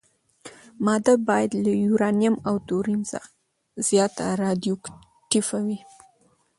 ماده 0.85 1.13
باید 1.27 1.51
له 1.63 1.71
یورانیم 1.85 2.35
او 2.47 2.55
توریم 2.67 3.01
زیاته 3.87 4.25
راډیواکټیفه 4.43 5.57
وي. 5.65 5.79